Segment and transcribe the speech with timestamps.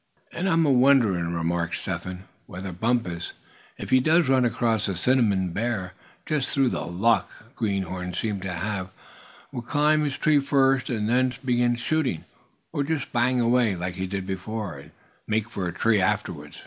[0.33, 3.33] "And I'm wonderin'," remarked Step Hen, "whether Bumpus,
[3.77, 5.93] if he does run across a cinnamon bear,
[6.25, 8.89] just through the luck greenhorns seem to have,
[9.51, 12.25] would climb his tree first, and then begin shooting;
[12.73, 14.89] or just bang away, like he did before, and
[15.27, 16.59] make for a tree afterwards."